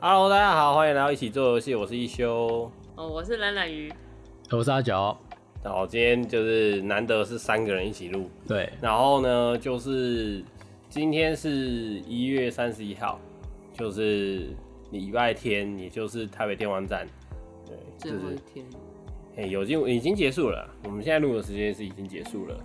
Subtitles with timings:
[0.00, 2.70] Hello，大家好，欢迎来到一起做游戏，我是一休。
[2.94, 3.92] 哦，我是懒懒鱼，
[4.48, 5.18] 我是阿角。
[5.60, 8.72] 然后今天就是难得是三个人一起录，对。
[8.80, 10.40] 然后呢，就是
[10.88, 13.18] 今天是一月三十一号，
[13.72, 14.50] 就是
[14.92, 17.04] 礼拜天，也就是台北电玩展，
[17.66, 18.64] 对，最后一天。
[19.36, 22.56] 哎，有经已经结束了，我们现在录的时间是已经结束了。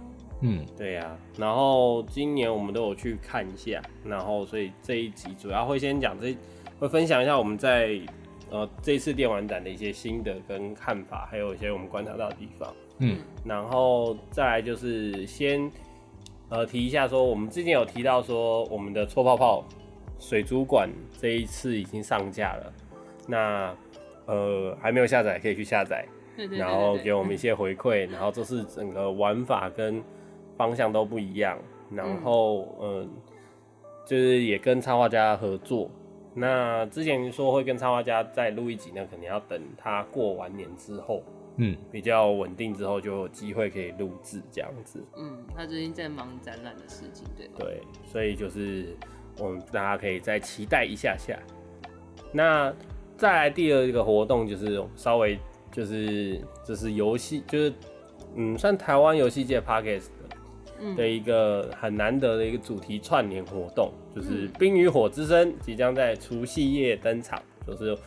[0.41, 1.18] 嗯，对呀、啊。
[1.40, 6.36] 然后今年我们都有去看一下，然后所以这一集主要会先讲这，
[6.80, 8.00] 会分享一下我们在
[8.50, 12.73] 呃这次电玩展的一些心得跟看法，还有一些我们观察到的地方。
[12.99, 15.72] 嗯，然后再来就是先
[16.49, 19.63] 呃提一下说，我们之前有提到说我们的搓泡泡
[20.20, 22.74] 水族馆这一次已经上架了，
[23.27, 23.76] 那
[24.26, 26.05] 呃还没有下载可以去下载。
[26.49, 30.04] 然后给我们一些回馈，然后这是整个玩法跟
[30.57, 31.60] 方向都不一样，
[31.91, 33.07] 然后嗯、呃，
[34.04, 35.91] 就是也跟插画家合作。
[36.34, 41.23] 那之前说会跟插画家再录一集那，可能要等他过完年之后，
[41.57, 45.04] 嗯，比较稳定之后就有机会可以录制这样子。
[45.15, 47.48] 嗯，他最近在忙展览的事情，对。
[47.57, 48.95] 对，所以就是
[49.39, 51.37] 我们大家可以再期待一下下。
[52.31, 52.73] 那
[53.15, 55.39] 再来第二个活动就是稍微。
[55.76, 57.73] 就是就是游戏，就是
[58.35, 60.23] 嗯，算台湾游戏界的
[60.95, 67.41] 的一个很难得的一个主题串联活动，就是《冰与火之声》即将在除夕夜登场。
[67.66, 67.97] 就是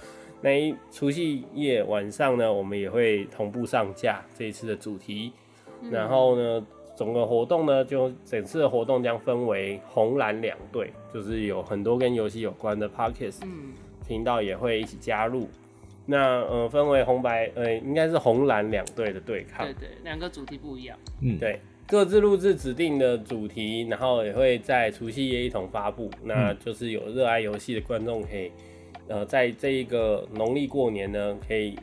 [0.43, 5.33] 那一除夕夜晚上呢，我们也会同步上架这一次的主题。
[5.91, 6.67] 然后呢，
[6.97, 13.41] 整个活动呢，就整次的活动将分为红蓝两队，就是有很多跟游戏有关的 Podcast
[14.07, 15.49] 频道也会一起加入。
[16.07, 19.67] 那呃，分为红白，呃，应该是红蓝两队的对抗。
[19.67, 20.97] 对对，两个主题不一样。
[21.21, 26.11] 嗯，对，各自录制指定的主题，然后也会在除夕夜一同发布。
[26.25, 28.51] 那就是有热爱游戏的观众可以，
[29.09, 31.79] 呃，在这一个农历过年呢，可以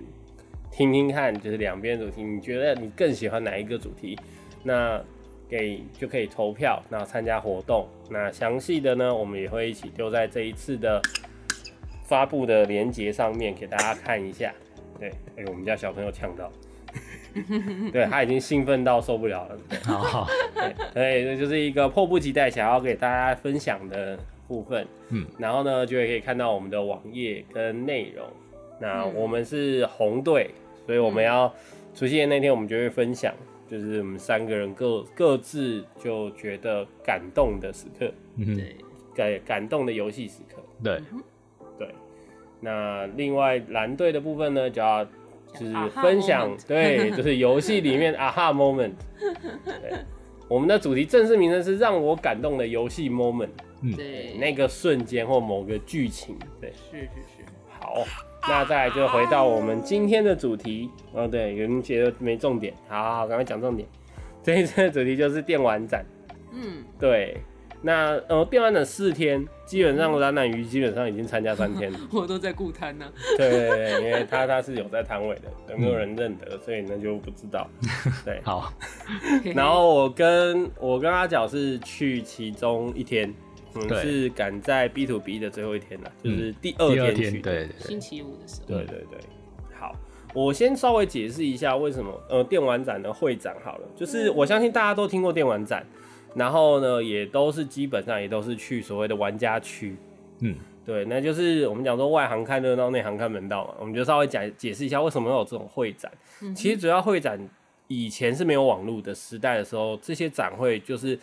[0.72, 4.18] 听听看，就是两边主题，你觉得你更喜欢哪一个主题？
[4.64, 5.02] 那
[5.48, 7.88] 给就可以投票，然后参加活动。
[8.10, 11.02] 那详细的呢，我们也会一起丢在这一次的。
[12.06, 14.54] 发布的链接上面给大家看一下，
[15.00, 16.52] 对，哎、欸，我们家小朋友呛到，
[17.92, 20.28] 对，他已经兴奋到受不了了，对，好，
[20.94, 24.18] 对，这就是一个迫不及待想要给大家分享的
[24.48, 28.26] 部分，嗯，然后呢，就会可以看到我们的网页跟内容，
[28.80, 30.52] 那我们是红队，
[30.86, 31.54] 所以我们要
[31.94, 33.34] 除夕夜那天，我们就会分享，
[33.70, 38.76] 就是我们三个人各各自就觉得感动的时刻，嗯，对，
[39.16, 41.02] 感感动的游戏时刻，对。
[41.80, 41.88] 对，
[42.60, 45.04] 那另外蓝队的部分呢，就要
[45.54, 48.92] 就是分享，对， 就是游戏里面啊哈 moment。
[49.64, 49.94] 对，
[50.48, 53.50] 我们的主题正式名称是让我感动的游戏 moment。
[53.82, 57.44] 嗯，对，那个瞬间或某个剧情，对，是是是。
[57.80, 58.04] 好，
[58.48, 60.90] 那再来就回到我们今天的主题。
[61.12, 63.88] 哦，对，有人觉得没重点，好好好，赶快讲重点。
[64.42, 66.06] 这一次的主题就是电玩展。
[66.54, 67.38] 嗯，对。
[67.86, 73.06] 那呃，电玩展四天，基本上懒懒鱼基本上已经参加三天了， 我都在顾摊呢。
[73.38, 77.70] 对对对，因为他他是有在摊位的，有没有人认得，所以那就不知道。
[78.24, 78.74] 对， 好。
[79.54, 83.34] 然后我跟我跟阿角是去其中一天，
[83.76, 88.68] 嗯，是赶在 B to B 的最后一天了，就是第二天去，对，星期五的时候。
[88.68, 89.20] 对对对，
[89.78, 89.94] 好，
[90.34, 95.86] 我先稍微解释一下为什么呃电玩展的会展好了，就是我相信大家都听过电玩展。
[96.36, 99.96] 然后呢，也都是基本上也都是去所谓的玩家区，
[100.40, 100.56] 嗯，
[100.86, 103.76] 对，那就是我们讲说外行看热闹，内行看门道嘛。
[103.80, 106.12] 我们就稍微讲解释一下为什么有这种会展。
[106.42, 107.40] 嗯、其实主要会展
[107.88, 111.18] 以前是没有网络的时代的时候，这些展会就是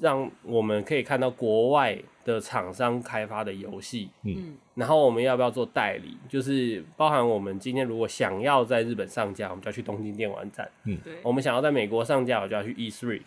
[0.00, 13.20] 让我们可以看到国外的厂商开发的游戏，嗯，然后我们要不要做代理，就是包含我们今天如果想要在日本上架，我们就要去东京电玩展，嗯，对，我们想要在美国上架，我就要去 E3。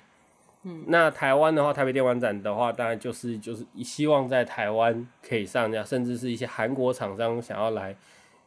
[0.88, 7.96] 那台湾的话，台北电玩展的话，当然就是就是希望在台湾可以上架，甚至是一些韩国厂商想要来，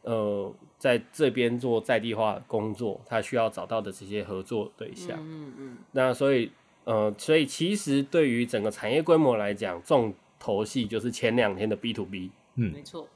[0.01, 5.17] 呃，在这边做在地化工作，他需要找到的这些合作对象。
[5.21, 5.77] 嗯嗯。
[5.91, 6.51] 那所以，
[6.83, 12.31] 呃，所以其实对于整个产业规模来讲，重头戏就是前两天的 B to B。
[12.55, 13.07] 嗯，没错。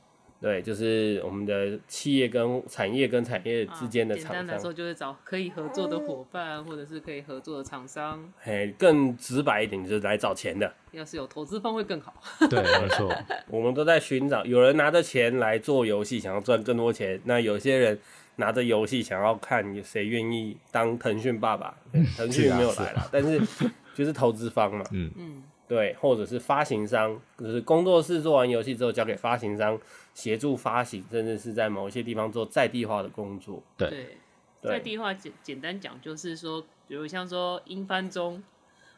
[0.42, 8.32] 对，就是我们的企业跟产业跟产业之间的厂商，简单来说就是找可以合作的伙伴，或者是可以合作的厂商。
[8.40, 10.72] 嘿，更直白一点就是来找钱的。
[10.92, 12.14] 要是有投资方会更好。
[12.50, 13.12] 对，没错。
[13.48, 18.00] 我们都在寻找，有人拿着钱来做游戏，想要赚更多钱；那有些人
[18.36, 21.76] 拿着游戏，想要看谁愿意当腾讯爸爸。
[22.18, 23.42] 腾讯没有来了，但是
[23.96, 24.86] 就是投资方嘛。
[24.92, 25.44] 嗯嗯。
[25.68, 29.76] 对，或者是发行商，就是工作室做完游戏之后交给发行商
[30.15, 33.62] 协助发行，甚至是在某一些地方做在地化的工作。
[33.77, 34.17] 对，
[34.63, 38.41] 在地化简简单讲就是说，比如像说英翻中，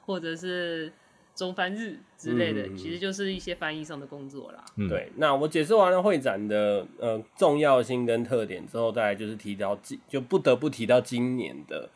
[0.06, 0.94] 或者是
[1.36, 4.64] 中翻日之类的，嗯其实就是一些翻译上的工作啦。
[4.76, 11.90] 嗯，对，那我解释完了会展的呃重要性跟特点之后，再来就是提到今就不得不提到今年的，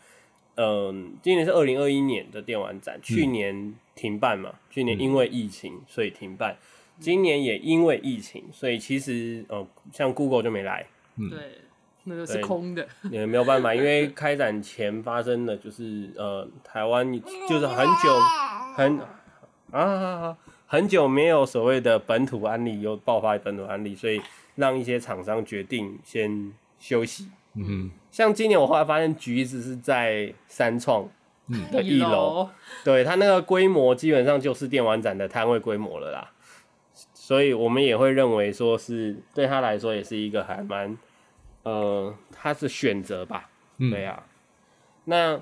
[0.56, 6.58] 嗯、今年是二零二一年的电玩展，去年停办嘛，去年因为疫情所以停办，
[7.02, 10.86] 今年也因为疫情，所以其实呃像 Google 就没来，
[11.18, 11.62] 对，
[12.04, 12.88] 那个是空的。
[13.10, 17.12] 也没有办法，因为开展前发生的就是呃台湾
[17.50, 18.20] 就是很久
[18.76, 19.00] 很
[19.72, 20.38] 啊
[20.68, 24.22] 很久没有所谓的本土案例，又爆发本土案例，所以
[24.56, 27.28] 让一些厂商决定先休息。
[27.56, 31.06] 嗯，像今年我后来发现橘子是在三创
[31.70, 32.48] 的一一楼，
[32.86, 36.32] 对它那个规模基本上就是电玩展的摊位规模了啦，
[37.24, 40.98] 所以我们也会认为说是对他来说也是一个还蛮
[41.62, 43.48] 呃，他是选择吧，
[43.78, 44.26] 嗯对啊，
[45.06, 45.40] 那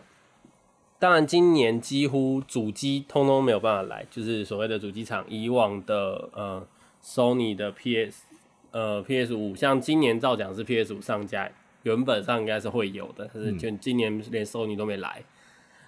[0.99, 6.67] 当然今年几乎主机通通没有办法来，就是所谓的主机厂以往的呃
[7.01, 8.25] Sony 的 PS
[8.71, 11.49] 呃 PS 五，像今年照讲是 PS 五上架，
[11.83, 15.23] 原本上应该是会有的，可是就今年连 Sony 都没来。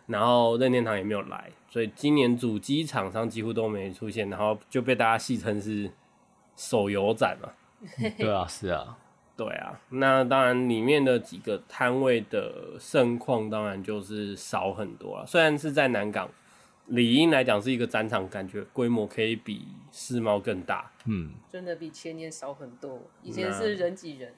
[0.07, 5.89] 然后任天堂也没有来，所以今年主机厂商几乎都没出现，然后就被大家戏称是
[6.57, 7.49] 手游展嘛。
[8.17, 8.97] 对啊，是啊，
[9.37, 15.25] 对啊，那当然里面的几个摊位的盛况当然就是少很多了。
[15.25, 16.29] 虽然是在南港，
[16.87, 20.91] 理应来讲是一个展场，感觉规模可以比世贸更大。
[21.05, 22.99] 嗯，真的比前年少很多。
[23.23, 24.33] 以前是人挤人，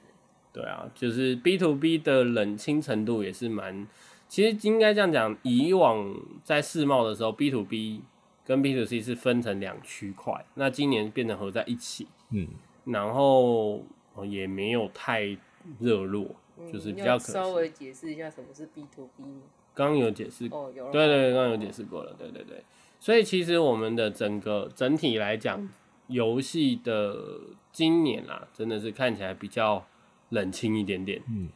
[0.54, 3.88] 对啊，就是 B to B 的冷清程度也是蛮。
[4.33, 6.12] 其实应该这样讲，以往
[6.44, 8.01] 在世贸的时候，B to B
[8.44, 12.47] 跟 B to C 是分成两区块，那今年变成合在一起，嗯，
[12.85, 13.85] 然后
[14.27, 15.38] 也没有太
[15.80, 16.25] 热络，
[16.71, 17.31] 就是比较可惜。
[17.33, 19.41] 稍微解释一下什么是 B to B 吗？
[19.75, 22.63] 刚刚有解释，哦，有了对对对，刚刚有解释过了，对对对。
[23.00, 25.69] 所以其实我们的整个整体来讲，
[26.07, 27.39] 游戏的
[27.71, 29.86] 今年啊，真的是看起来比较
[30.29, 31.50] 冷清一点点，嗯。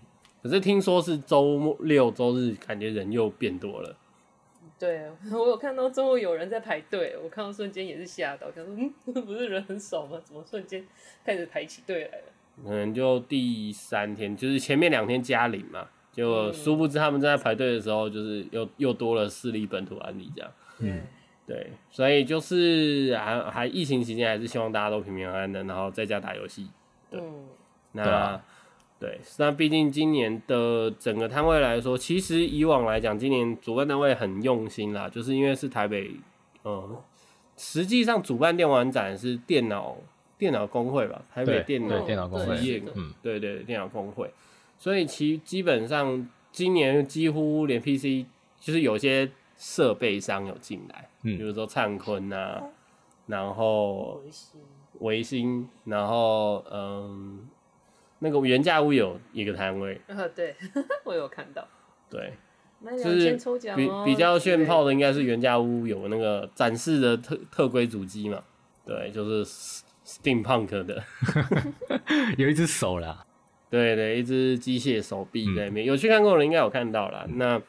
[0.48, 3.94] 可是听说是周六周日，感觉人又变多了。
[4.80, 10.18] 对，我有看到周末有人在排队，我看到瞬间也是吓到，想说嗯，不是人很少吗？
[10.24, 10.86] 怎么瞬间
[11.26, 12.24] 开始排起队来了？
[12.64, 20.52] 可能就第三天，就是前面两天加零嘛，就殊不知他们正在排队的时候，就是又又多了四例本土案例这样。
[20.80, 21.02] 嗯，
[21.46, 26.70] 对，所以就是还还疫情期间，还是希望大家都平平安安的，然后在家打游戏。
[27.12, 27.48] 嗯，
[27.92, 28.40] 那
[29.00, 36.12] 对那毕竟今年的整个摊位来说，其实以往来讲，今年主办单位很用心啦，就是因为是台北，
[36.64, 36.98] 嗯，
[37.56, 39.96] 实际上主办电玩展是电脑
[40.36, 42.56] 电脑工会吧，台北电脑对电脑工会
[42.96, 44.34] 嗯，对对对，电脑工会，
[44.80, 48.26] 所以其基本上今年几乎连 PC
[48.60, 49.30] 就是有些
[49.60, 52.64] 设备商有进来，嗯比如说灿坤啊，
[53.28, 54.62] 然后微信
[55.02, 57.48] 维新，然后嗯。
[58.20, 60.56] 那个原价屋有一个摊位，啊，对
[61.04, 61.68] 我有看到，
[62.10, 62.34] 对，
[62.82, 68.44] 那就是两千抽奖比哦比较炫炮的，应该是原价屋有那个展示的特特规主机嘛，
[68.86, 69.46] 对，就是
[70.06, 71.04] Steampunk 的，
[72.38, 73.26] 有一只手啦，
[73.70, 77.26] 对对，一只机械手臂在里面，有去看过的人应该有看到啦。
[77.34, 77.62] 那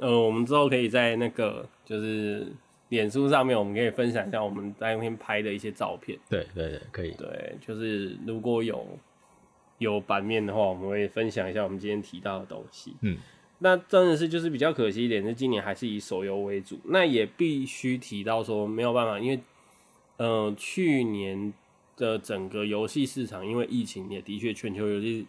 [0.00, 2.46] 呃，我们之后可以在那个就是
[2.88, 6.18] 脸书上面，我们可以分享一下我们在那边拍的一些照片。
[6.28, 8.86] 对对对，可以，对，就是如果有
[9.82, 12.96] 有版面的话，我们会分享一下我们今天提到的东西。
[13.02, 13.18] 嗯，
[13.58, 16.80] 那真的是就是比较可惜一点，是今年还是以手游为主。
[16.84, 19.38] 那也必须提到说没有办法，因为
[20.16, 21.52] 呃去年
[21.96, 25.26] 的整个游戏市场因为疫情也的确全球游戏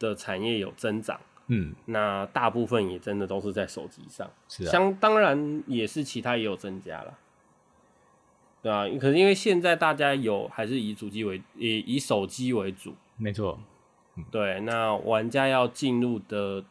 [0.00, 7.18] 的产业有增长，嗯，那大部分也真的都是在手机上，是啊，相当然也是其他也有增加了。
[8.62, 13.58] 对啊，可是因为现在大家有还是以主机为以以手机为主，没错，
[14.30, 16.64] 对，那玩家要进入的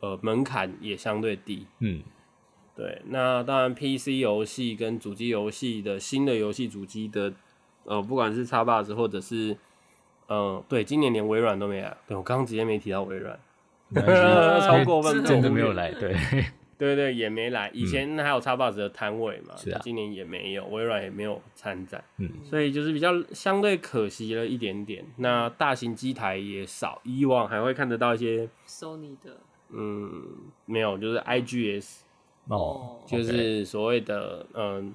[0.00, 1.66] 呃门槛也相对低。
[1.80, 2.02] 嗯，
[2.74, 7.32] 对，那当然 PC 游戏跟主机游戏的新的游戏主机的
[7.84, 9.56] 呃，不管是 Xbox 或者是
[10.26, 11.96] 呃，对，今年连微软都没来。
[12.06, 13.38] 对我刚刚直接没提到微软，
[13.94, 16.16] 超过分，真的没有来，对，
[16.82, 17.70] 对对，也没来。
[17.72, 19.80] 以前还有叉 box 的摊位嘛，是啊。
[19.84, 25.04] 今年也没有，微软也没有参展，嗯，所以就是比较相对可惜了一点点。
[25.18, 29.38] 那大型机台也少，以往还会看得到一些，Sony 的
[29.70, 30.22] 嗯，
[30.66, 31.98] 没有，就是 IGS，
[32.48, 34.94] 哦，就是所谓的嗯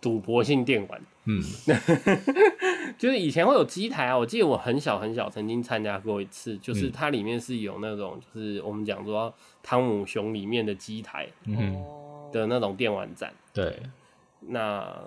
[0.00, 1.42] 赌博性电玩，嗯，
[2.98, 6.92] 就是以前会有机台啊，我记得我很小很小曾经参加过一次，就是嗯。
[6.92, 13.82] 它里面是有那种就是我们讲说汤姆熊里面的机台嗯，哦，的那种电玩展，对，
[14.40, 14.98] 那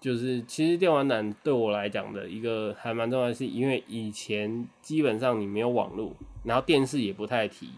[0.00, 6.12] 就是其实电玩展对我来讲的一个还蛮重要的是，因为以前基本上你没有网络，
[6.44, 7.70] 然后电视也不太提，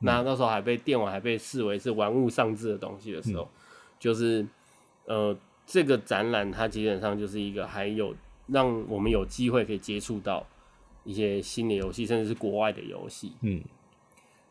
[0.00, 3.48] 那那时候还被电玩还被视为是玩物丧志的东西的时候，
[3.98, 4.46] 就是
[5.06, 8.14] 呃这个展览它基本上就是一个还有
[8.48, 10.44] 让我们有机会可以接触到
[11.04, 13.32] 一些新的游戏，甚至是国外的游戏。
[13.42, 13.62] 嗯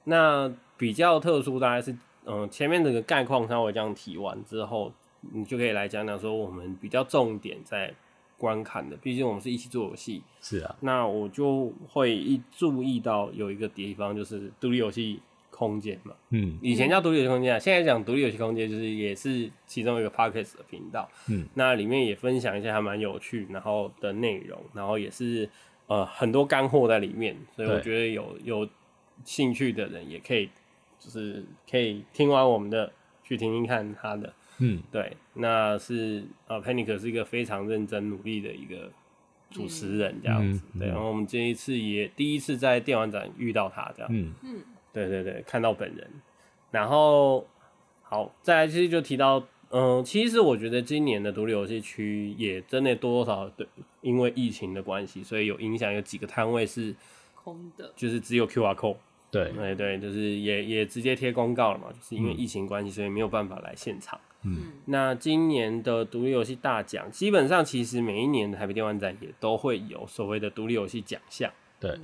[0.06, 4.92] 那比较特殊大概是，嗯、前面这个概况稍微这样提完之后，
[5.34, 7.94] 你就可以来讲讲说我们比较重点在
[8.38, 10.24] 观看的，毕竟我们是一起做游戏。
[10.40, 15.20] 是啊，那我就会一注意到有一个地方就是独立游戏
[15.58, 21.10] 空间嘛，嗯以前叫独立游戏空间啊，现在讲独立游戏空间就是也是其中一个 podcast 的频道。
[21.28, 25.50] 嗯，那里面也分享一些还蛮有趣然后的内容，然后也是
[25.88, 28.70] 呃很多干货在里面，所以我对觉得有有
[29.26, 30.48] 兴趣的人也可以
[31.00, 34.32] 就是可以听完我们的去听听看他的。
[34.60, 38.92] 嗯对，那是呃 Panic 是一个非常认真努力的一个
[39.50, 40.62] 主持人这样子。
[40.66, 44.12] 嗯嗯对，然后我们这一次也第一次在电玩展遇到他这样。
[44.14, 44.60] 嗯嗯
[45.06, 46.10] 对对对，看到本人。
[46.72, 47.46] 然后
[48.02, 53.68] 好，再来其实就提到，嗯、其实我觉得今年的独立游戏区也真的多多少少对，
[54.02, 56.96] 因为疫情的关系，所以有影响，有几个摊位是
[57.36, 58.98] 空的，就是只有 QR code，
[59.32, 64.20] 对，对对，就是也也直接贴公告了嘛，就是因为疫情关系，所以没有办法来现场。
[64.44, 71.52] 嗯那今年的独立游戏大奖，基本上其实每一年的台北电玩展也都会有所谓的独立游戏奖项。
[71.80, 71.98] 对，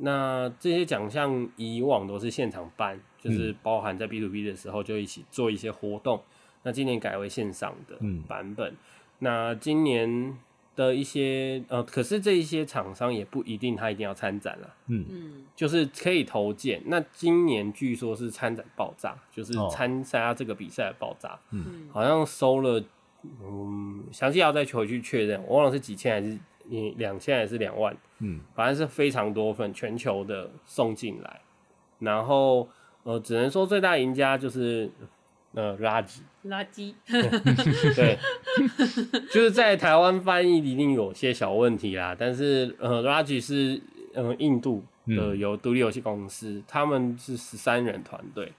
[0.00, 6.22] 那这些奖项以往都是现场办，就是包含在 B to B 的时候就一起做一些活动。
[6.62, 8.74] 那今年改为线上的嗯版本。
[9.20, 10.36] 那今年
[10.76, 16.80] 的一些呃，可是这一些厂商也不一定他一定要参展了，嗯嗯，就是可以投件。
[16.86, 22.80] 那今年据说是参展爆炸，就是哦参加这个比赛的爆炸，嗯好像收了，
[23.24, 27.96] 嗯，详细要再回去确认，我忘了是几千还是你两千还是两万。
[28.20, 31.40] 嗯反正是非常多份全球的送进来，
[32.00, 32.68] 然后
[33.04, 34.90] 呃，只能说最大赢家就是
[35.52, 36.92] 呃垃圾，垃圾，
[37.94, 38.18] 对，
[39.30, 43.80] 就是在台湾翻译一定有些小问题啦，但是呃垃圾是
[44.14, 48.52] 呃印度的有独立游戏公司，他们是十三人团队，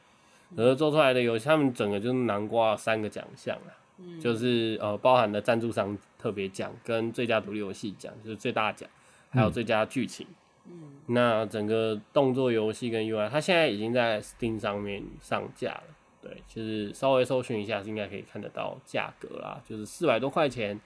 [0.55, 3.73] 而做出来的游戏，他们整个就是南瓜三个奖项啦。
[4.19, 8.89] 就是呃，包含了赞助商特别奖跟最佳独立游戏奖，就是最大奖，
[9.29, 10.25] 还有最佳剧情。
[10.71, 15.83] 嗯那整个动作游戏跟 UI，它现在已经在 Steam 上面上架了。
[16.21, 20.79] 对，就是稍微搜寻一下，是应该可以看得到价格啦，就是四百多块钱。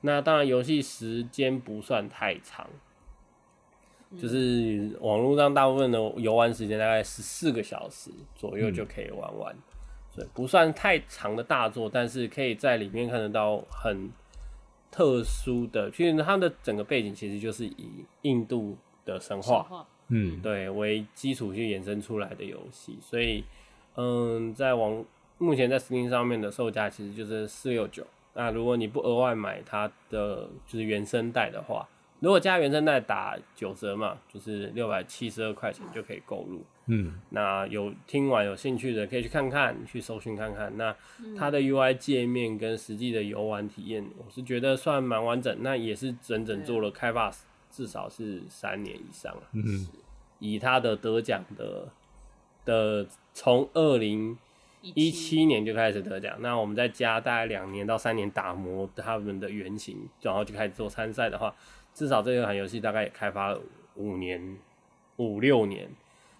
[0.00, 2.66] 那当然，游戏时间不算太长，
[4.16, 9.54] 就是网络上大部分的游玩时间大概十四个小时左右就可以玩完。
[10.16, 14.10] 对，不算太长的大作，但是可以在里面看得到很
[14.90, 20.40] 特殊的，其实它的整个背景其实就是以印度的神话话，嗯。
[20.40, 23.44] 对为基础去衍生出来的游戏，所以
[23.96, 25.04] 嗯，在网
[25.38, 28.06] 目前在 Steam 上面的售价其实就是四六九。
[28.32, 31.86] 那如果你不额外买它的就是原声带的话，
[32.26, 36.60] 如果加原声带打九折嘛，就是六百七十二块钱就可以购入。
[36.86, 40.76] 嗯那有听完有兴趣的可以去看看，去搜寻看看。
[40.76, 40.92] 那
[41.38, 45.56] 它的 UI 界面跟实际的游玩体验，我是觉得算蛮完整。
[45.60, 47.32] 那也是整整做了开发
[47.70, 49.42] 至少是三年以上了。
[49.52, 49.86] 嗯
[50.40, 51.86] 以它的得奖的
[52.64, 54.36] 的从二零
[54.82, 61.54] 一七年就开始得奖，那我们再加大概两年到三年打磨他们的原型，然后就开始做参赛的话，
[61.96, 63.58] 至少这款游戏大概也开发了
[63.94, 64.58] 五年、
[65.16, 65.88] 五六年，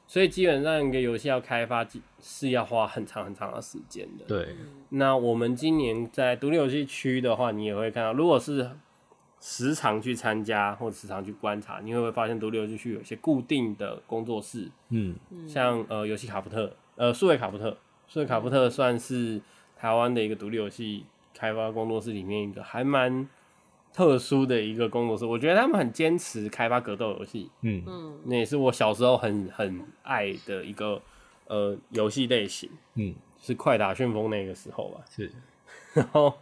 [0.06, 1.86] 所以基本上一个游戏要开发
[2.20, 4.26] 是要花很长很长的时间的。
[4.26, 4.54] 对，
[4.90, 8.70] 那我们今年在独立游戏区的话，你也会看到，如果是
[9.40, 15.16] 时常去参加或时常去观察，你会不会发现独立游戏区有一些固定的工作室，嗯。
[15.48, 17.74] 像呃游戏卡夫特，呃数位卡夫特，
[18.06, 19.40] 数位卡夫特算是
[19.74, 23.26] 台湾的一个独立游戏开发工作室里面一个还蛮
[23.96, 25.24] 特殊的一个工作室。
[25.24, 27.82] 我觉得他们很坚持开发格斗游戏，嗯。
[27.86, 28.18] 嗯。
[28.26, 31.00] 那也是我小时候很很爱的一个
[31.46, 35.00] 呃游戏类型，嗯，是快打旋风那个时候吧。
[35.08, 35.32] 是，
[35.94, 36.34] 然后，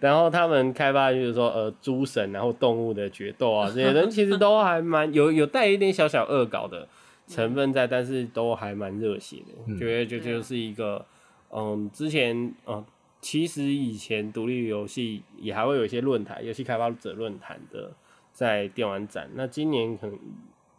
[0.00, 6.88] 然后他们开发就是说，呃，诸神然后动物的决斗啊，这些人其实都还蛮 有有带一点小小恶搞的
[7.28, 9.54] 成分在，但是都还蛮热血的。
[9.68, 11.06] 我觉得就就是一个，
[11.50, 12.84] 嗯，之前嗯
[13.26, 17.92] 其实以前独立游戏也还会有一些论坛，游戏开发者论坛的
[18.32, 19.28] 在电玩展。
[19.34, 20.16] 那今年可能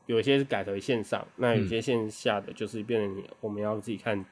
[0.06, 4.24] 有些是改为线上，那有些线下的就是变成你我们要自己看，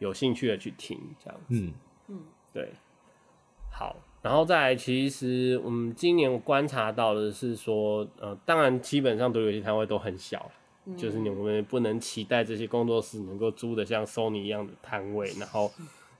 [0.00, 1.54] 有兴趣的去听这样子。
[1.54, 1.72] 嗯
[2.08, 2.20] 嗯，
[2.52, 2.70] 对。
[3.70, 10.50] 好，然后再来，其实我们今年观察到的是说，呃，当然基本上独立游戏摊位都很小，
[10.86, 15.70] 嗯、就是你们不能期待这些工作室能够租的像 Sony 一样的摊位，然后。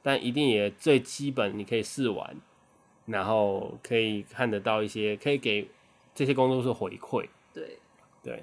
[0.02, 2.36] 但一定也最基本，你可以试玩，
[3.06, 5.68] 然后可以看得到一些，可以给
[6.14, 7.26] 这些工作室回馈。
[7.52, 7.78] 对
[8.22, 8.42] 对。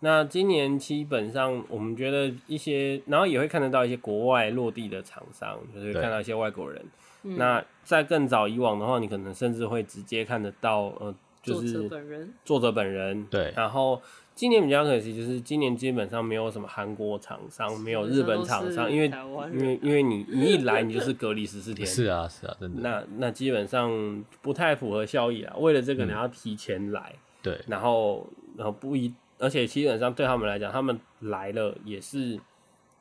[0.00, 6.84] 那今年基本上我们觉得一些，然后也会看得到一些国外落地的厂商，就是看到一些外国人。
[7.22, 12.34] 那在更早以往的话，你可能甚至会直接看得到，呃，就是作者本人。
[12.44, 13.26] 作者本人。
[13.26, 13.52] 对。
[13.56, 14.00] 然后。
[14.34, 19.06] 今年比较可惜，就是今年基本上没有什么韩国厂商，没有日本厂商，因为
[19.52, 22.82] 因为因为你你一来你就是隔离十四天，是啊是啊，真的。
[22.82, 25.54] 那那基本上不太符合效益啊。
[25.56, 32.36] 为了这个你要提前来，嗯、对，然后然后不一，而且基本上对他们来讲，他们来了也是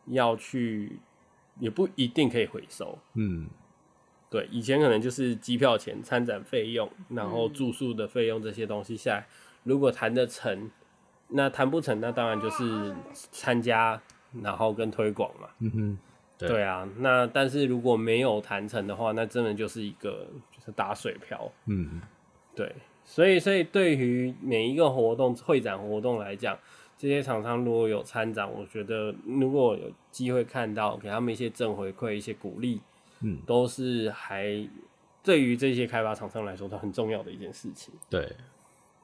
[0.06, 1.00] 要去，
[1.60, 3.00] 也不一定可以回收。
[3.16, 3.48] 嗯，
[4.30, 9.28] 对，以前可能就是机票钱、参展费用，然后住宿的费用这些东西下来，
[9.64, 10.70] 如果谈得成。
[11.36, 14.00] 那谈不成，那当然就是参加，
[14.42, 15.50] 然后跟推广嘛。
[15.60, 15.98] 嗯哼，
[16.38, 16.88] 对，对啊。
[17.00, 21.52] 那但是如果没有谈成的话，那真的就是一个就是打水漂。
[21.66, 22.00] 嗯，
[22.56, 22.72] 对。
[23.04, 26.58] 所以，所以对于每一个活动、会展活动来讲，
[26.98, 32.80] 这些厂商如果有参展，我觉得如果有机会看到，给他们一些正回馈、一些鼓励，
[33.22, 34.70] 嗯，都是还
[35.22, 37.94] 对于这些开发厂商来说都很重要的一件事情。
[38.10, 38.32] 对。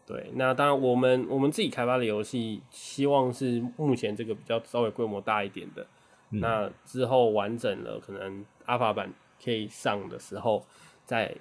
[0.10, 5.86] 对，那当然，我们我们自己开发的游戏，希望是目前这个比较稍微规模大一点的。
[6.32, 10.66] 嗯、那之后完整了，可能阿法版可以上的时候，
[11.06, 11.32] 再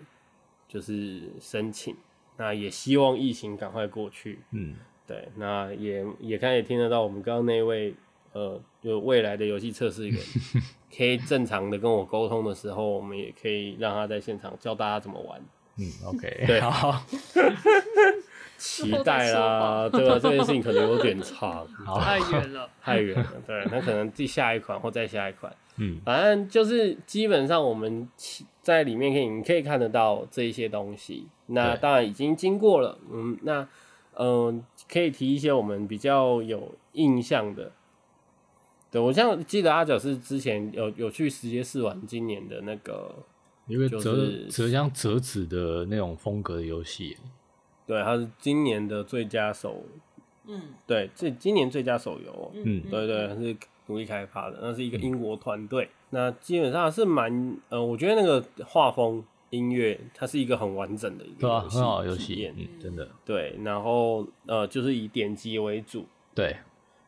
[0.69, 1.97] 就是申请。
[2.37, 4.41] 那也希望疫情赶快过去。
[4.53, 7.95] 嗯，对，那也也看也听得到，我们刚刚那位
[8.35, 10.21] 呃，就未来的游戏测试员，
[10.95, 15.41] 可以正常的跟我沟通的时候，我们也可以让他在现场教大家怎么玩。
[15.79, 17.03] 嗯，OK，对，好。
[18.59, 20.19] 期待啦，对吧？
[20.19, 21.67] 这件事情可能有点 长，
[22.01, 23.33] 太远了， 太远了。
[23.47, 28.09] 对，那可能第下一款或再下一款，嗯，反正就是基本上我们
[28.61, 31.29] 在里面可以，你可以看得到这一些东西。
[31.47, 33.61] 那当然已经经过了，嗯，那
[34.15, 37.73] 嗯、呃，可以提一些我们比较有印象的。
[38.91, 43.15] 对，我像记得阿角是之前有有去直接试玩今年的那个，
[43.67, 47.17] 一个折折像折纸的那种风格的游戏。
[47.89, 49.83] 对，它是今年的最佳手，
[50.47, 66.55] 嗯，对，这今年最佳手游，嗯，对对，它是独立开发的，那是一个英国团队，嗯、那基本上是蛮，呃，我觉得那个画风、音乐，它是一个很完整的一个游戏，很好游戏，嗯，真的，对，然后呃，就是以点击为主，对，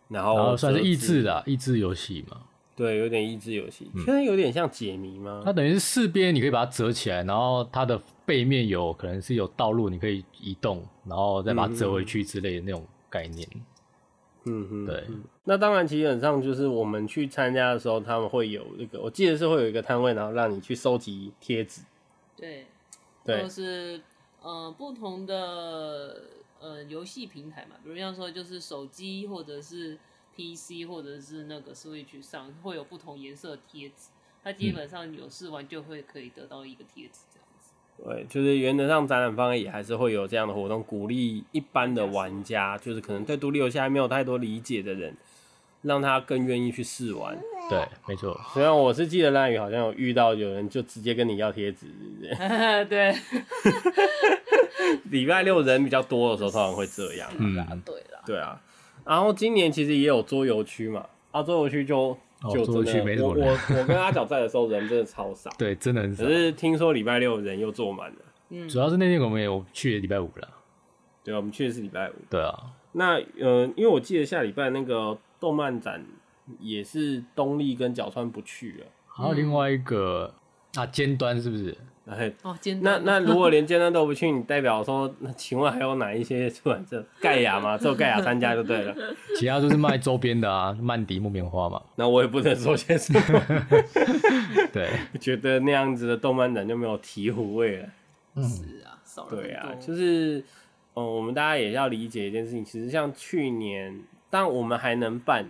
[0.08, 2.40] 然后，然后算是益智的益智游戏嘛。
[2.76, 5.42] 对，有点益智游戏，现在有点像解谜吗？
[5.44, 13.46] 它等于是四边，你可以把它折起来，然后它的背面有可能是有道路，你可以移动，然后再把它折回去之类的那种概念。
[14.44, 15.04] 嗯哼，对。
[15.44, 21.82] 那当然，基本上就是我们去参加的时候，他们会有那个，我记得是会有一个摊位，然后让你去收集贴纸。
[22.34, 22.64] 对，
[23.26, 24.00] 对，就是
[24.40, 26.22] 呃不同的
[26.60, 29.98] 呃游戏平台嘛，比如像说就是手机或者是。
[30.40, 34.08] PC 或者是那个 Switch 上会有不同颜色的贴纸，
[34.42, 37.72] 它基本上有试完就会可以得到一个贴纸这样子。
[38.02, 45.14] 对，就是原则上展览方也还是会有这样的活动，鼓励一般的玩家，就是可能对独立游戏还没有太多理解的人，
[45.82, 47.38] 让他更愿意去试玩。
[47.68, 48.40] 对，没错。
[48.54, 51.86] 虽然我是记得烂宇好像有遇到有人就直接跟你要贴纸，
[52.20, 52.84] 对不对？
[52.88, 53.14] 对。
[55.10, 57.30] 礼拜六人比较多的时候，通常会这样。
[57.36, 58.22] 嗯，对啦。
[58.24, 58.60] 对啊。
[59.04, 62.16] 然后今年其实也有桌游区嘛，啊，桌游区就
[62.52, 66.24] 就真的，我我我跟阿角在的时候人真的超少， 对，真的很少。
[66.24, 68.18] 只是听说礼拜六人又坐满了，
[68.50, 70.48] 嗯，主要是那天我们也有去礼拜五了，
[71.22, 72.54] 对啊，我们去的是礼拜五，对啊。
[72.92, 76.04] 那呃，因为我记得下礼拜那个动漫展
[76.58, 80.34] 也是东立跟角川不去了，还有另外一个
[80.74, 81.76] 啊尖端是不是？
[82.06, 83.02] 哎，哦，尖端。
[83.04, 87.04] 那那如果 连尖端都不去，你代表说，那请问还有哪一些出版社？
[87.20, 87.76] 盖亚吗？
[87.78, 88.94] 只有盖亚参加就对了，
[89.38, 91.80] 其他都是卖周边的啊，曼迪木棉花嘛。
[91.96, 93.20] 那我也不能说些什么。
[94.72, 94.88] 对，
[95.20, 97.88] 觉得那样子的动漫展就没有醍醐味了。
[98.36, 99.30] 是啊，少了。
[99.30, 100.42] 对啊，就是，
[100.94, 105.46] 嗯，我们大家也要理解一件事情，其实像去年，但我们还能办，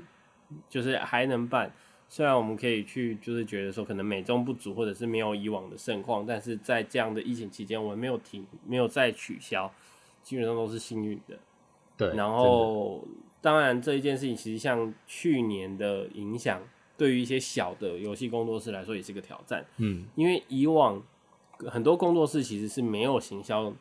[0.68, 1.70] 就是还能办，
[2.12, 9.72] 虽然我们可以去就是觉得说可能美中不足，或者是没有以往的盛况，但是在这样的疫情期间，我们没有停，没有再取消，
[10.20, 11.38] 基本上都是幸运的。
[11.96, 13.06] 对，然后
[13.40, 16.60] 当然这一件事情，其实像去年的影响，
[16.96, 19.64] 对于一些小的游戏工作室来说，也是个挑战。
[19.76, 21.00] 嗯，因为以往
[21.58, 23.72] 很多工作室其实是没有行销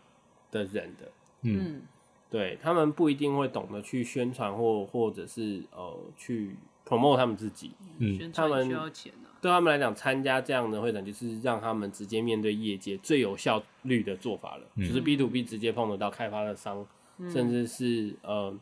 [0.52, 1.12] 的人的。
[1.42, 1.82] 嗯，
[2.30, 6.56] 对，他们不一定会懂得去宣传或或者是呃去
[6.90, 7.72] promote 他们自己。
[8.00, 9.30] 嗯，他们需要钱啊。
[9.42, 14.88] 对他们来讲，参加这样的会展就是让他们直接面对业界最有效率的做法了，嗯。
[14.88, 16.86] 就是 B to B 直接碰得到开发的商，
[17.20, 17.30] 嗯。
[17.30, 18.54] 甚至是呃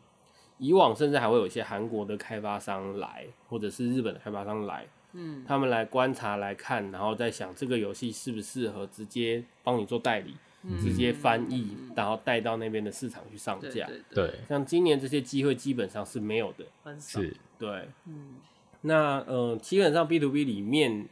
[0.58, 10.34] 以往甚至还会有一些韩国的开发商来，或者是日本的开发商来，嗯，他们来观察来看，然后再想这个游戏适不适合直接帮你做代理，
[10.80, 13.86] 直接翻译，然后带到那边的市场去上架。
[13.86, 16.64] 对对对，像今年这些机会基本上是没有的。
[17.00, 18.36] 是，对，嗯，
[18.82, 21.06] 那呃，基本上 B to B 里面，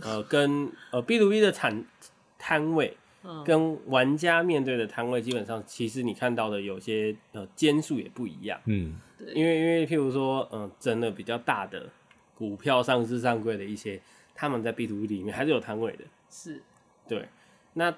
[0.00, 1.84] 呃，跟呃 B to B 的产
[2.38, 3.44] 摊位，嗯。
[3.44, 8.60] 跟玩家面对的摊位，基本上其实你看到的有些呃间数也不一样。
[8.66, 9.32] 嗯，对。
[9.32, 11.88] 因为因为譬如说，嗯、真的比较大的
[12.34, 14.00] 股票上市上柜的一些，
[14.34, 16.04] 他们在 B to B 里面还是有摊位的。
[16.30, 16.62] 是，
[17.08, 17.28] 对，
[17.72, 17.94] 那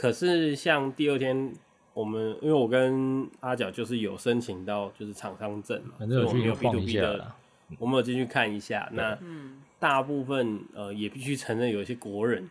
[0.00, 1.52] 可是像第二天。
[1.92, 7.36] 我们因为我跟阿角就是有申请到就是厂商证嘛，反正我们有 B 晃 to 一 B 下的啦，
[7.80, 8.88] 我们有进去看一下。
[8.92, 12.48] 那嗯，大部分呃也必须承认有一些国人，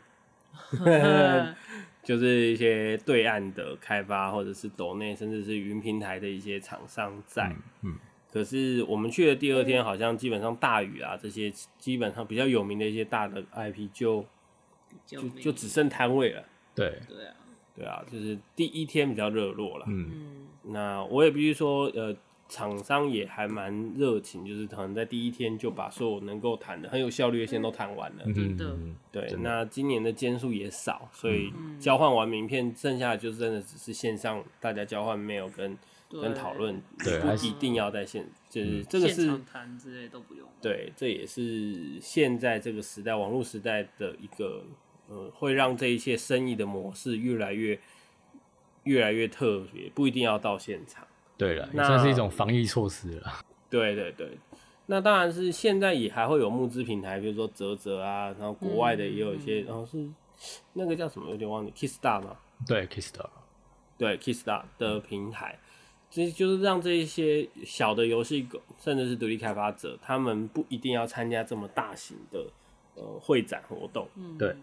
[2.03, 7.55] 就是一些对岸的开发或者是抖内甚至是云平台的一些厂商在。
[7.81, 7.95] 嗯，
[8.31, 14.23] 可是我们去的第二天，好像基本上大雨啊这些基本上比较有名的一些大的 IP 就
[15.05, 16.43] 就就就只剩摊位了。
[16.75, 17.35] 对，对啊，
[17.79, 19.85] 对啊，就是第一天比较热络了。
[19.87, 22.13] 嗯，嗯，那我也必须说，呃，
[22.49, 28.23] 厂商也还蛮热情，就是可能在第一天就把所有能够谈的很有效率的线都谈完了。
[28.25, 35.77] 嗯真的嗯对，那今年的间数也少，所以交换完名片，剩下的就真的只是线上大家交换 mail 跟
[36.09, 40.45] 对跟讨论，不一定要在线，就是这个是谈之类都不用。
[40.59, 44.65] 对，这也是现在这个时代网络时代的一个
[45.09, 47.79] 呃，会让这一切生意的模式越来越
[48.83, 51.05] 越来越特别，不一定要到现场。
[51.37, 53.33] 对了，也那算是一种防疫措施了。
[53.69, 54.37] 对对对，
[54.87, 60.07] 那当然是现在也还会有募资平台，比如说泽泽啊，然后国外的也有一些，然后是
[60.73, 62.35] 那个叫什么，有点忘记，Kickstar 嘛，
[62.67, 63.29] 对，Kickstar，
[63.97, 65.59] 对，Kickstar 的平台，
[66.09, 72.47] 其实就是让这一些小的游戏狗，甚至是独立开发者，他们不一定要参加这么大型的
[72.95, 74.55] 呃会展活动，嗯，对，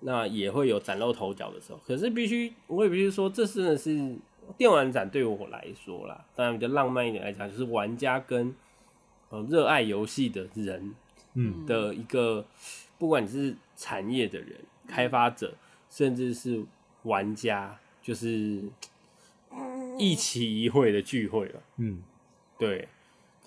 [0.00, 1.80] 那也会有崭露头角的时候。
[1.86, 4.16] 可是必须，我也必须说，这真的是
[4.56, 8.54] 电玩展对我来说啦，当然比较浪漫一点来讲，就是玩家跟
[9.30, 10.94] 呃热爱游戏的人
[11.34, 11.66] 嗯。
[11.66, 12.44] 的一个，
[12.98, 14.56] 不管你是产业的人、
[14.86, 15.54] 开发者，
[15.90, 16.64] 甚至是
[17.02, 18.62] 玩家，就是
[19.98, 21.62] 一期一会的聚会了。
[21.76, 22.02] 嗯，
[22.58, 22.88] 对，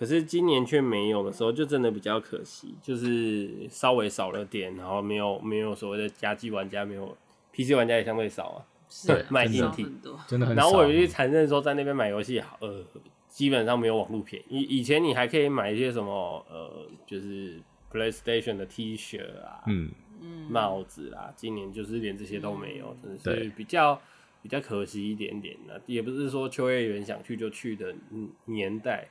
[0.01, 7.15] 可是今年却没有的时候，就真的比较可惜，就是稍微少了点，然后没有没有所谓的家机玩家，没有
[7.53, 8.65] PC 玩家也相对少啊。
[8.89, 9.87] 是啊对卖少硬体。
[10.27, 10.59] 真的很少。
[10.59, 12.83] 然后我也去承认说，在那边买游戏，呃，
[13.27, 14.59] 基本上没有网络便宜。
[14.59, 17.61] 以以前你还可以买一些什么，呃，就是
[17.93, 24.01] PlayStation 的 T 恤啊、嗯嗯，帽子啊，今年就是连这些都没有，真的是比较
[24.41, 25.79] 比较可惜一点点的。
[25.85, 29.07] 也不是说秋叶原想去就去的嗯年代，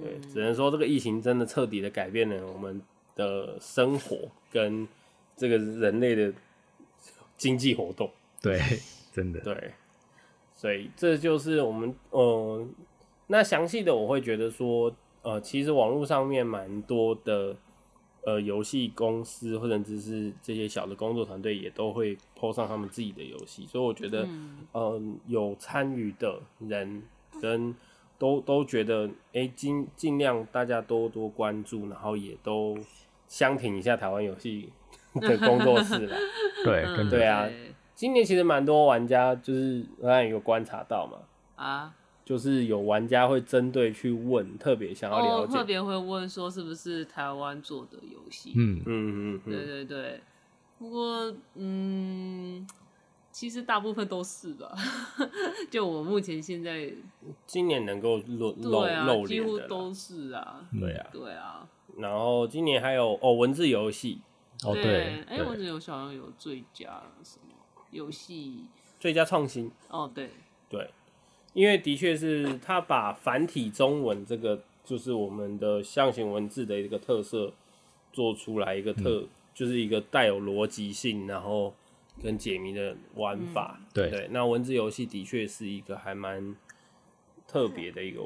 [0.00, 2.80] 对，只能说这个疫情真的彻底的改变了我们
[3.14, 4.86] 的生活跟
[5.36, 6.32] 这个人类的
[7.36, 8.10] 经济活动。
[8.42, 8.60] 对，
[9.12, 9.72] 真的，对，
[10.54, 12.66] 所以这就是我们呃，
[13.28, 17.56] 那详细的我会觉得说，呃，其实网络上面蛮多的
[18.24, 27.02] 呃游戏公司或者只是这些小的工作团队也都会 po 上他们自己的游戏，所以我觉得，嗯、呃，有参与的人
[27.40, 27.74] 跟
[28.18, 32.76] 都都觉得，哎、欸，尽尽量大家多多关注，然后也都
[33.28, 34.72] 相挺一下台湾游戏
[35.20, 36.16] 的工作室啦。
[36.64, 37.48] 对，对啊
[37.94, 41.18] 今年其实蛮多玩家，就是我刚才有观察到嘛，
[41.64, 48.52] 啊，就是有玩家会针对去问，特别想要了哦，解，特别会问说是不是台湾做的游戏？
[48.54, 50.20] 嗯，嗯嗯嗯，对对对。
[50.78, 52.66] 不过，嗯，
[53.36, 54.74] 其实大部分都是吧。
[55.70, 56.90] 就我目前现在，
[57.46, 60.66] 今年能够露露露几乎脸的啦，都是啊。
[60.80, 61.06] 对啊。
[61.12, 61.68] 对啊。
[61.98, 64.22] 然后今年还有哦文字游戏
[64.64, 67.54] 哦对，哎，对我只有好像有最佳什么
[67.90, 68.64] 游戏
[68.98, 70.30] 最佳创新，哦，对，
[70.70, 70.88] 对，
[71.52, 77.52] 因为的确是他把繁体中文这个就是我们的象形文字的一个特色，
[78.14, 81.74] 做出来一个特，嗯、就是一个带有逻辑性，然后
[82.22, 83.78] 跟解谜的玩法。
[83.80, 86.54] 嗯、对对，那文字游戏的确是一个还蛮
[87.46, 88.20] 特别的一个。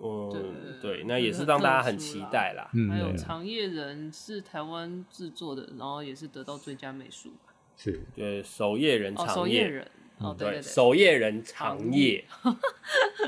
[0.00, 2.70] 嗯，对，那也是让大家很期待啦。
[2.72, 7.32] 嗯，还有长夜人是台湾制作的，然后也是得到最佳美术。
[7.76, 12.24] 是，对，守夜人长夜，守夜人，哦，对对，守夜人长夜，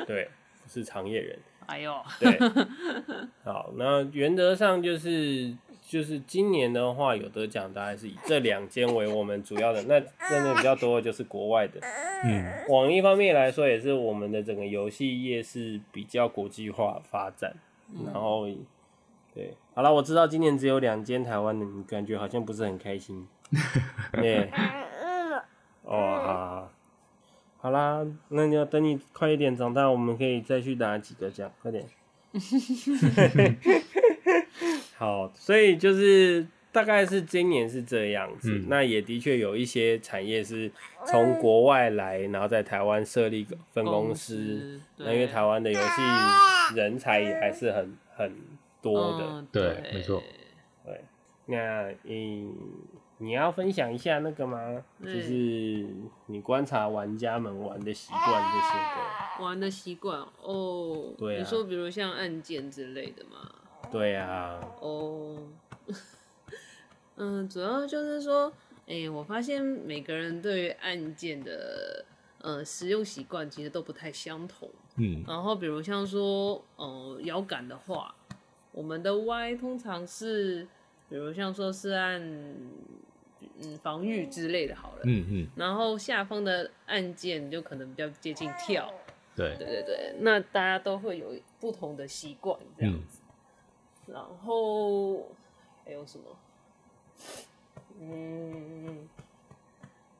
[0.06, 0.30] 对，
[0.68, 1.38] 是长夜人。
[1.66, 2.38] 哎呦，对，
[3.42, 5.52] 好，那原则上就是。
[5.90, 9.98] 就是今年的话，有得奖大概是以这两间为我们主要的，那
[10.30, 11.80] 真的比较多的就是国外的。
[12.22, 17.52] 嗯，往一方面来说，也是我们的整个游戏业是比较国际化发展。
[18.04, 18.46] 然后，
[19.34, 23.26] 对，好了，我知道今年只有两间台湾的，你感觉好像不是很开心。
[24.14, 24.48] 对，
[25.82, 26.70] 哦，好，好，
[27.58, 31.84] 好啦，那你要等你快一点长大，我们可以再去拿几个奖，快点。
[35.00, 40.70] 好，所以就是大概是今年是这样子，嗯、那也的确有一些产业是
[41.06, 44.78] 从国外来，然后在台湾设立个分公司。
[44.98, 48.36] 那因为台湾的游戏人才也还是很很
[48.82, 50.22] 多的，嗯、对，没错。
[50.84, 51.00] 对，
[51.46, 52.54] 那嗯，
[53.16, 54.84] 你要分享一下那个吗？
[55.02, 55.86] 就是
[56.26, 59.44] 你观察玩家们玩的习惯这些的。
[59.46, 63.50] 玩的习惯哦，对、啊，你说比如像按键之类的吗？
[63.90, 65.36] 对呀，哦，
[67.16, 68.52] 嗯，主要就是说，
[68.86, 72.04] 哎、欸，我发现每个人对于按键的
[72.40, 74.68] 呃使用习惯其实都不太相同。
[74.96, 78.14] 嗯，然后比如像说，呃，摇杆的话，
[78.72, 80.66] 我们的 Y 通常是，
[81.08, 88.92] 比如像说是按嗯防御之类的，好了，嗯嗯，然后下方的按键就可能比较接近跳。
[89.36, 93.19] 对对对对，那大家都会有不同的习惯这样子。
[94.10, 95.28] 嗯然后
[95.84, 96.24] 还有什么？
[98.00, 99.08] 嗯，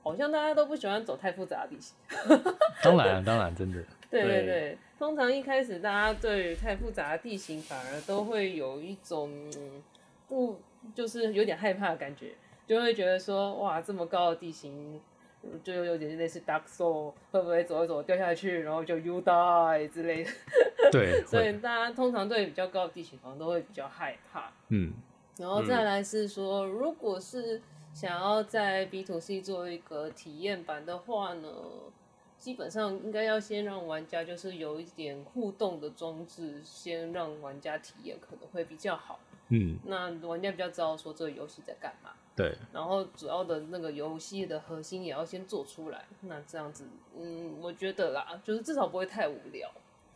[0.03, 1.97] 好像大家都不喜欢走太复杂的地形。
[2.83, 3.83] 当然，当然，真的。
[4.11, 9.31] 对对对，通常一开始大家对于太复杂的地形反而都会有一种
[10.29, 10.61] 不，
[10.95, 12.35] 就是有点害怕的感觉，
[12.67, 15.01] 就会觉得说，哇，这么高的地形。
[15.65, 20.31] 就有点类似 Dark Soul，会不会走一走掉下去，然后就 You Die 之类的。
[20.93, 24.53] 对，所以大家通常对比较高的地形，可能都会比较害怕。
[24.69, 24.93] 嗯，
[25.39, 27.61] 然后再来是说，如果是
[27.93, 31.49] 想要在 B to C 做一个体验版的话呢，
[32.39, 39.19] 基本上应该要先让玩家就是有一点互动的装置，先让玩家体验可能会比较好。
[39.49, 42.11] 嗯，那玩家比较知道说这个游戏在干嘛。
[42.41, 46.85] 对，然后主要的那个游戏的核心也要先做出来，那这样子，
[47.19, 49.71] 嗯，我觉得啦，就是至少不会太无聊，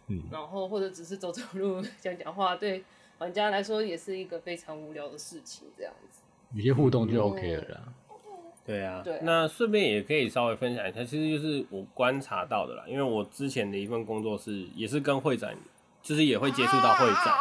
[0.09, 2.83] 嗯，然后或者只是走走路、 讲讲话，对
[3.19, 6.23] 玩家来说也是一个非常无聊的事情，这样子，
[6.55, 7.81] 有些互动就 OK 了啦。
[7.87, 7.93] 嗯、
[8.65, 15.55] 对啊，对啊，那顺便也可以稍微分享一下，其实就是我观察到的啦，因为我之前的一份工作是也是跟会展，
[16.05, 17.35] 就是也会接触到会展。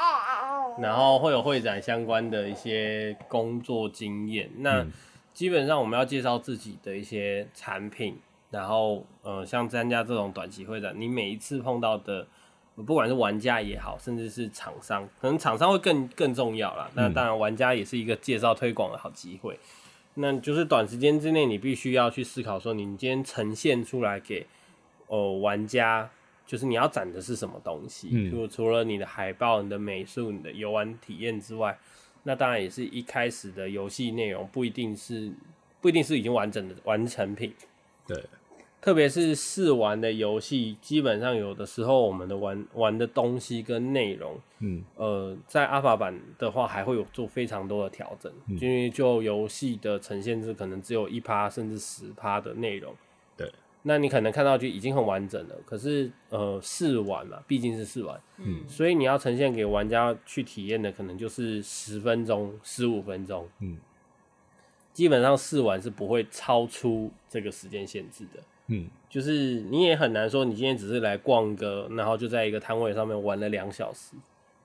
[0.80, 4.50] 然后会有会展相关的一些工作经验。
[4.58, 4.84] 那
[5.32, 8.18] 基本上我们要介绍自己的一些产品，
[8.50, 12.26] 然后呃，像参加这种短期会展，你每一次碰到的，
[12.88, 16.90] 不管是玩家也好，甚至是厂商，可能厂商会更更重要啦。
[16.96, 19.60] 那当然，玩家也是一个介绍推广的好机会。
[20.16, 24.48] 那就是短时间之内，你必须要去思考说，你今天呈现出来给
[25.06, 26.10] 哦、呃、玩家。
[26.46, 28.10] 就是你要展的是什么东西？
[28.30, 31.78] 就、嗯、除了你的海报、你的美术、你的游玩体验之外，
[32.24, 35.32] 那当然也是一开始的游戏内容不一定是
[35.82, 37.54] 不一定是已经完整的完成品。
[38.06, 38.22] 对，
[38.82, 52.94] 特别是试玩的游戏，基本上有的时候我们的玩玩的东西跟内容，嗯，呃，在 Alpha 版的话还会有做非常多的调整，嗯、因为就游戏的呈现是可能只有一趴甚至十趴的内容。
[53.86, 63.78] 那你可能看到就已经很完整了，可是呃试玩嘛，毕竟是试玩，嗯，所以你要呈现给玩家去体验的可能就是十分钟、十五分钟，嗯，
[64.94, 74.16] 基本上试玩是不会超出这个时间限制的，嗯，就是你也很难说你今天只是来逛个，然后就在一个摊位上面玩了两小时。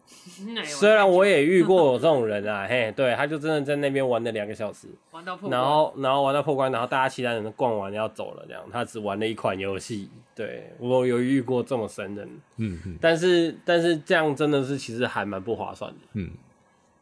[0.64, 10.08] 虽然我也遇过 有这种人啊，嘿，对，他就真的在那边玩了两个小时，玩到破关，然后然后玩到破关，然后大家其他人都逛完要走了，这样，他只玩了一款游戏。
[10.34, 16.30] 对，我有遇过这么神人，嗯嗯，但是但是这样真的是其实还蛮不划算的，嗯，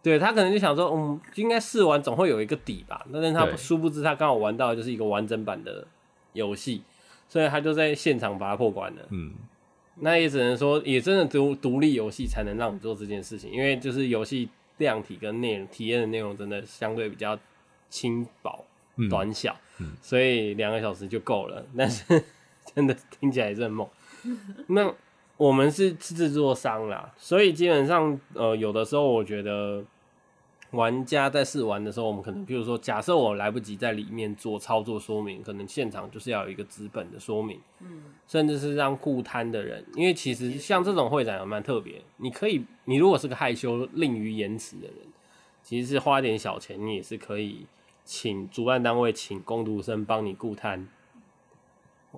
[0.03, 5.87] 对他可能就想说，嗯，应该试玩总会有一个底吧，但是他殊不知他刚好玩到的就是一个完整版的
[6.33, 6.83] 游戏，
[7.29, 9.33] 所以他就在现场把它破关了，嗯。
[10.01, 17.39] 那也只能说，也真的独独立游戏才能让你做这件事情，因为就是游戏量体跟内容体验的内容真的相对比较
[17.89, 18.65] 轻薄、
[18.97, 21.65] 嗯短小，嗯所以两个小时就够了。
[21.77, 22.23] 但是
[22.75, 23.89] 真的听起来是很猛。
[24.69, 24.93] 那
[25.37, 29.85] 我们是制作商啦，所以基本上呃，有的时候我觉得
[30.73, 44.97] 玩家在试玩的时候，我们可能比如说，假设我来不及在里面做操作说明，可能现场就是要有一个资本的说明，嗯，甚至是让顾摊的人，因为其实像这种会展也蛮特别，你可以，你如果是个害羞、吝于言辞的人，
[45.63, 47.67] 其实是花点小钱，你也是可以
[48.05, 50.89] 请主办单位请工读生帮你顾摊。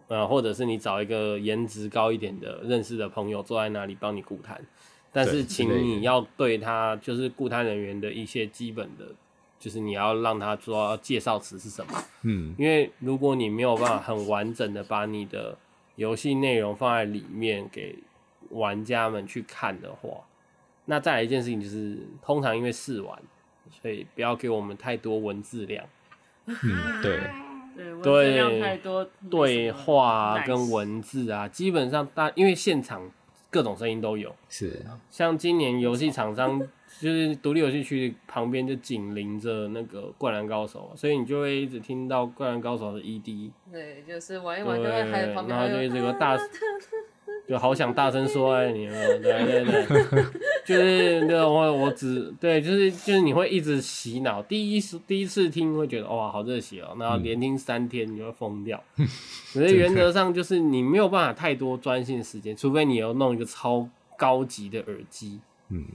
[0.06, 4.64] 呃，或者是你找一个颜值高一点的认识的朋友坐在那里帮你顾摊，
[5.12, 9.06] 但是请你要对他就是固摊人员的一些基本的，
[9.58, 11.92] 就是你要让他说介绍词是什么，
[12.22, 15.56] 嗯，因为如果你没有办法很完整的把你的
[15.96, 17.98] 游戏内容放在里面给
[18.50, 20.20] 玩家们去看的话，
[20.84, 23.18] 那再来一件事情就是，通常因为试玩，
[23.82, 25.84] 所以不要给我们太多文字量。
[26.46, 27.20] 嗯，对，
[27.76, 33.10] 对，对量太多，对话啊跟文字啊，基本上大因为现场
[33.50, 36.60] 各种声音都有，是，像今年游戏厂商
[37.00, 46.36] 就是独立游戏区旁边就紧邻着那个《灌篮高手》，所以你就会一直听到《灌篮高手》的 ED，对，就是玩一，玩就会还旁边然后就一直有个大，
[47.48, 50.24] 就好想大声说爱你了，对对对，
[50.66, 58.82] 就是对我我只对，就是就是你会一直洗脑，第一次第一次听会觉得哇好热血哦，然后连听三天你就会疯掉。
[59.54, 65.40] 可是原则上就是你没有办法太多专心时间，除非你要弄一个超高级的耳机。
[65.70, 65.86] 嗯，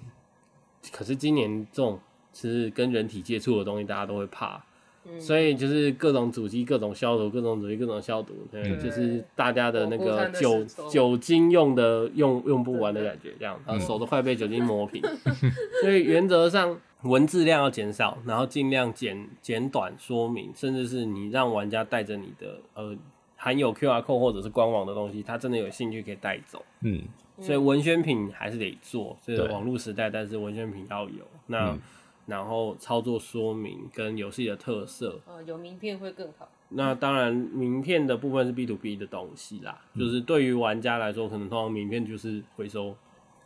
[0.91, 1.99] 可是今年这种
[2.31, 4.63] 其实跟人体接触的东西，大家都会怕。
[5.05, 5.19] 嗯。
[5.19, 15.01] 所以就是各种主机、各种消毒、各种主机、各种消毒，对，嗯就是大家的那个酒酒精用的用用不完的感觉，这样，然后手都快被酒精磨平。
[15.81, 22.95] 所以原则上文字量要减少，然后尽量简简短说明，甚至是你让玩家带着你的呃
[23.35, 26.63] 含有 QR code 或者是官网的东西，他真的有兴趣可以带走。
[26.81, 27.01] 嗯，
[27.41, 29.53] 所以文宣品还是得做，这个对。
[29.53, 31.27] 网络时代，但是文宣品要有。
[31.47, 31.79] 那、嗯
[32.25, 36.49] 然后操作说明跟游戏的特色，呃有名片会更好。
[36.69, 42.95] 那当然名片的部分是 B to B 的东西啦，就是对于玩家来说，可能通常名片就是回收。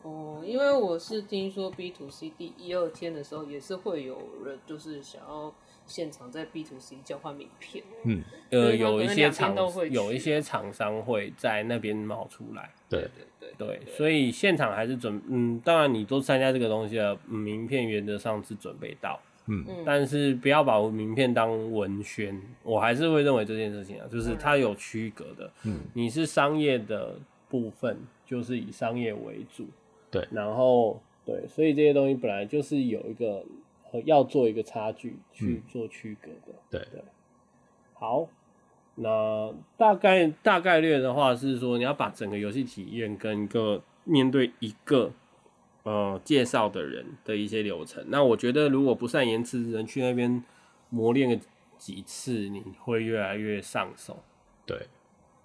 [0.04, 5.54] 哦，因为我是听说 B to C 第一二天的时候，也是会有人就是想要
[5.88, 7.84] 现场在 B to C 交换名片。
[8.04, 12.70] 嗯，呃，有一些厂都会有一些厂商会在那边冒出来。
[12.90, 13.08] 对，
[13.40, 27.16] 对对对，所以现场还是准，嗯，当然你都参加这个东西了，嗯名片原则上是准备到，嗯嗯但是不要把名片当文宣，我还是会认为这件事情啊，就是它有区隔的，嗯，你是商业的
[27.50, 29.66] 部分，就是以商业为主，
[30.12, 33.44] 对然后对，所以这些东西本来就是有一个
[33.92, 37.02] 呃要做一个差距去做区隔的，对对，
[37.94, 38.28] 好。
[39.00, 45.12] 那大概大概率的话是说，你要把整个游戏体验跟一个面对一个
[45.84, 48.04] 呃介绍的人的一些流程。
[48.08, 50.44] 那我觉得，如果不善言辞的人去那边
[50.90, 51.40] 磨练个
[51.78, 54.18] 几次，你会越来越上手。
[54.66, 54.88] 对，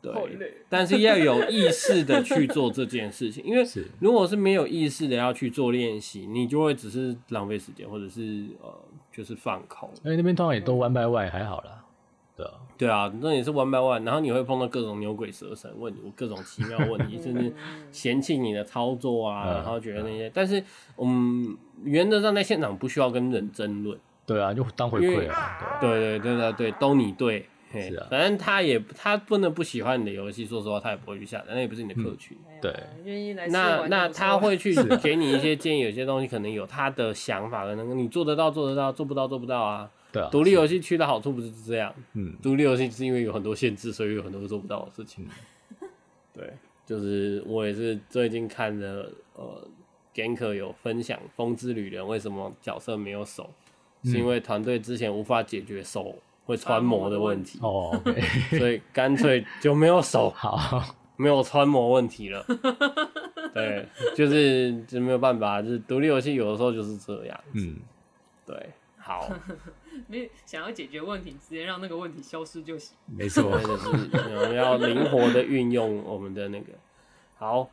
[0.02, 0.12] 对，
[0.68, 3.86] 但是要有意识的去做这件事情，因为是。
[4.00, 8.68] 如果是没有意识的要去做练习，你就会只是浪费时间，或者是呃
[9.12, 9.88] 就是放空。
[10.02, 11.84] 因为那边通常也都 one by one，还好啦，
[12.36, 17.54] 对啊，对啊，那也是 one by one，然后你会碰到各种牛鬼蛇神问你各种奇妙问题，甚至
[17.92, 20.62] 嫌弃你的操作啊，嗯然后觉得那些，但是
[20.98, 28.06] 嗯，原则上在现场不需要跟人争论，对啊，就当回馈啊，对对对对对，都你对，嘿是啊。
[28.10, 32.36] 反正他也他不能不喜欢你的游戏，说实话他也不会去下载，那也不是你的客群。
[32.60, 32.72] 对。
[33.48, 39.90] 那那就不错他会去给你一些建议，有些东西可能有他的想法，可能你做得到做得到，做不到做不到啊。
[40.12, 45.26] 对啊，独立游戏区的好处不是这样，嗯，独立游戏是因为有很多限制，所以有很多做不到的事情。
[46.34, 46.52] 对，
[46.84, 49.66] 就是我也是最近看的，呃
[50.14, 53.48] ，Ganker 有分享《风之旅人》为什么角色没有手，
[54.04, 56.14] 是因为团队之前无法解决手
[56.52, 57.98] 会穿模的问题，哦
[58.58, 60.84] 所以干脆就没有手，好，
[61.16, 62.44] 没有穿模问题了。
[63.54, 67.40] 对，就是就没有办法，就是独立游戏有的时候就是这样。
[67.54, 67.76] 嗯，
[68.46, 68.54] 对，
[68.98, 69.30] 好，
[70.08, 72.94] 没想要解决问题，直接让那个问题消失就行。
[73.06, 76.72] 没错，，就是我们要灵活的运用我们的那个。
[77.38, 77.68] 好，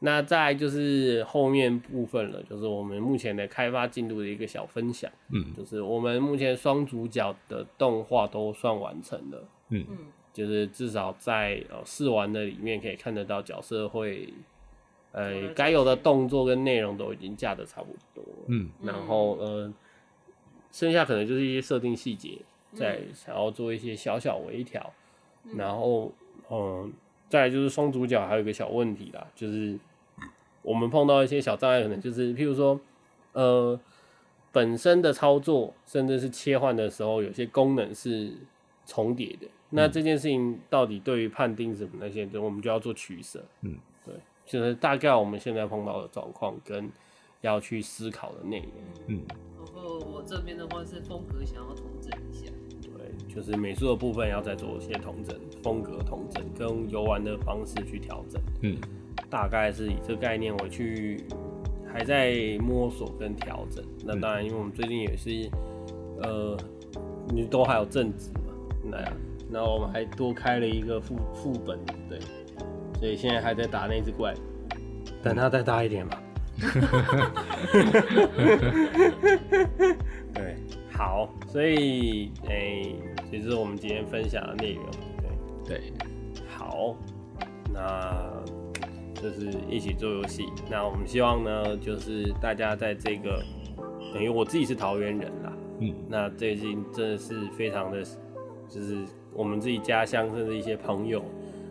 [0.00, 5.10] 那再就是后面部分了，就是我们目前的开发进度的一个小分享。
[5.30, 9.98] 嗯就是我们目前双主角的动画都算完成了，嗯嗯，
[10.32, 14.28] 就是至少在呃试玩的里面可以看得到角色会
[15.12, 18.24] 呃，该有的动作跟内容都已经架的差不多。
[18.48, 19.72] 嗯，然后呃，
[20.72, 22.38] 剩下可能就是一些设定细节，
[22.72, 24.92] 再想要做一些小小微调。
[25.56, 26.10] 然后
[26.50, 26.90] 嗯、呃，
[27.28, 29.78] 再来就是双主角还有一个小问题啦，就是
[30.62, 32.80] 我们碰到一些小障碍，可能就是譬如说
[33.32, 33.78] 呃，
[34.52, 38.32] 本身的操作甚至是切换的时候，有些功能是
[38.86, 39.46] 重叠的。
[39.70, 43.44] 那这件事情到底对于判定什么那些，我们就要做取舍。
[43.62, 43.78] 嗯。
[44.06, 44.14] 对
[44.44, 46.92] 就是大概我们现在碰到的状况跟
[47.40, 48.68] 要去思考的内容，
[49.06, 49.22] 嗯，
[49.56, 51.74] 然后我这边的话是风格想要
[53.34, 58.76] 就是美术的部分要再做一些统整，风格统整跟游玩的方式去调整，嗯，
[59.28, 61.24] 大概是以这个概念我去
[61.92, 63.84] 还在摸索跟调整。
[64.04, 65.50] 那当然，因为我们最近也是，
[66.22, 66.56] 呃，
[67.28, 68.52] 你都还有正职嘛，
[68.84, 69.12] 那样，
[69.50, 71.78] 然后我们还多开了一个副副本，
[72.08, 72.18] 对。
[73.00, 74.32] 所以现在还在打那只怪，
[75.22, 76.22] 等它再大一点吧。
[80.32, 80.56] 对，
[80.90, 84.84] 好，所以诶，这、欸就是我们今天分享的内容。
[85.66, 85.92] 对对，
[86.48, 86.94] 好，
[87.72, 88.42] 那
[89.14, 90.46] 就是一起做游戏。
[90.70, 93.42] 那我们希望呢，就是大家在这个
[94.12, 98.02] 等于我自己是桃园人啦，嗯，那最近真的是非常的，
[98.68, 101.22] 就是我们自己家乡甚至一些朋友。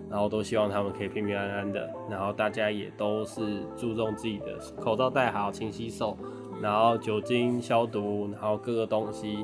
[0.09, 6.15] 然后都希望他们可以平平安安的，然后大家也都是注重自己的口罩戴好、勤洗手，
[6.61, 9.43] 然后酒精消毒，然后各个东西，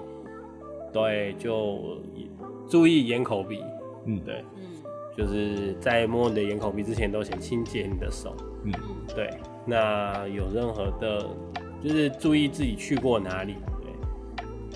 [0.92, 2.00] 对，就
[2.68, 3.64] 注意眼口鼻，
[4.06, 4.64] 嗯，对，嗯，
[5.18, 8.72] 就是在摸你的眼口鼻之前，都先清洁你的手，嗯，
[9.16, 9.30] 对，
[9.66, 11.26] 那有任何的，
[11.84, 13.56] 就是注意自己去过哪里。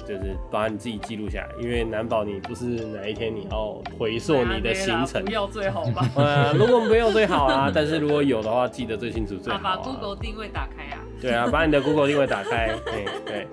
[0.05, 6.05] 就是把你自己记录下来，因为难保你不是哪一天你要回溯你的行程，不要最好吧？
[6.17, 9.61] 呃，如果没有最好啊，但是如果有的话，记得最清楚最好、啊。
[9.63, 10.99] 把 Google 定位打开啊。
[11.21, 13.47] 对啊，把你的 Google 定位打开， 对对，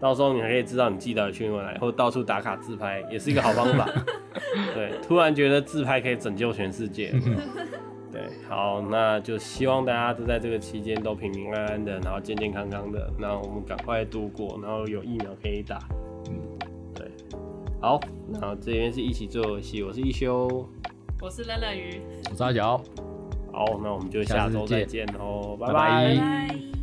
[0.00, 3.88] 到时候你还可以知道你记得去哪里，或到处打卡自拍，也是一个好方法。
[4.74, 7.14] 对，突然觉得自拍可以拯救全世界。
[8.12, 15.78] 对，好，那就希望大家都在这个期间都平平安安的，然后健健康康的，那我们赶快度过，然后有疫苗可以打。
[16.30, 16.40] 嗯，
[16.94, 17.10] 对，
[17.80, 20.66] 好，那这边是一起做游戏，我是一休，
[21.20, 22.80] 我是冷冷鱼，我是阿角，
[23.52, 25.72] 好，那我们就下周再见喽，拜拜。
[25.72, 26.75] 拜拜。